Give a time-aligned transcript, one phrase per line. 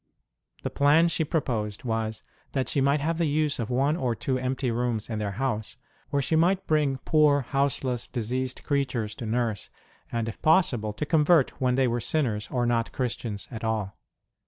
[0.63, 4.35] The plan she proposed was that she might have the use of one or two
[4.39, 5.77] empty rooms in their house,
[6.09, 9.69] where she might bring poor, houseless, diseased creatures to nurse
[10.11, 13.95] and, if possible, to convert, when they were sinners or not Christians at all.